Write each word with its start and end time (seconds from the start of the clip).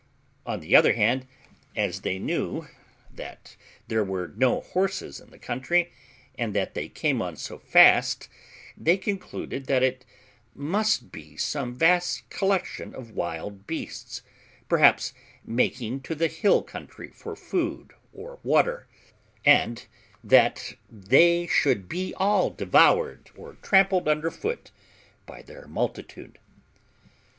On 0.47 0.61
the 0.61 0.75
other 0.75 0.93
hand, 0.93 1.27
as 1.75 2.01
they 2.01 2.17
knew 2.17 2.67
that 3.13 3.55
there 3.87 4.03
were 4.03 4.29
no 4.35 4.61
horses 4.61 5.19
in 5.19 5.29
the 5.29 5.37
country, 5.37 5.93
and 6.39 6.55
that 6.55 6.73
they 6.73 6.89
came 6.89 7.21
on 7.21 7.35
so 7.35 7.59
fast, 7.59 8.27
they 8.75 8.97
concluded 8.97 9.67
that 9.67 9.83
it 9.83 10.03
must 10.55 11.11
be 11.11 11.37
some 11.37 11.75
vast 11.75 12.27
collection 12.31 12.95
of 12.95 13.11
wild 13.11 13.67
beasts, 13.67 14.23
perhaps 14.67 15.13
making 15.45 16.01
to 16.01 16.15
the 16.15 16.25
hill 16.25 16.63
country 16.63 17.09
for 17.11 17.35
food 17.35 17.93
or 18.11 18.39
water, 18.41 18.87
and 19.45 19.85
that 20.23 20.73
they 20.89 21.45
should 21.45 21.87
be 21.87 22.11
all 22.17 22.49
devoured 22.49 23.29
or 23.37 23.53
trampled 23.61 24.07
under 24.07 24.31
foot 24.31 24.71
by 25.27 25.43
their 25.43 25.67
multitude. 25.67 26.39